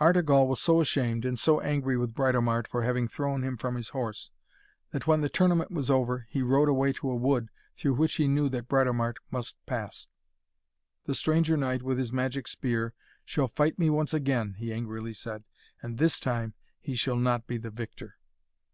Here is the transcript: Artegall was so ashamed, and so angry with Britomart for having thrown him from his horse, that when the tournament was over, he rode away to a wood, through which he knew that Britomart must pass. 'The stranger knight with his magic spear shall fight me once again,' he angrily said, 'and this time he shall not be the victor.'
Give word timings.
Artegall 0.00 0.48
was 0.48 0.60
so 0.60 0.82
ashamed, 0.82 1.24
and 1.24 1.38
so 1.38 1.58
angry 1.60 1.96
with 1.96 2.12
Britomart 2.14 2.68
for 2.68 2.82
having 2.82 3.08
thrown 3.08 3.42
him 3.42 3.56
from 3.56 3.74
his 3.76 3.88
horse, 3.88 4.30
that 4.90 5.06
when 5.06 5.22
the 5.22 5.30
tournament 5.30 5.70
was 5.70 5.90
over, 5.90 6.26
he 6.28 6.42
rode 6.42 6.68
away 6.68 6.92
to 6.92 7.10
a 7.10 7.16
wood, 7.16 7.48
through 7.78 7.94
which 7.94 8.16
he 8.16 8.28
knew 8.28 8.50
that 8.50 8.68
Britomart 8.68 9.16
must 9.30 9.56
pass. 9.64 10.08
'The 11.06 11.14
stranger 11.14 11.56
knight 11.56 11.82
with 11.82 11.96
his 11.96 12.12
magic 12.12 12.48
spear 12.48 12.92
shall 13.24 13.48
fight 13.48 13.78
me 13.78 13.88
once 13.88 14.12
again,' 14.12 14.56
he 14.58 14.74
angrily 14.74 15.14
said, 15.14 15.42
'and 15.80 15.96
this 15.96 16.20
time 16.20 16.52
he 16.78 16.94
shall 16.94 17.16
not 17.16 17.46
be 17.46 17.56
the 17.56 17.70
victor.' 17.70 18.18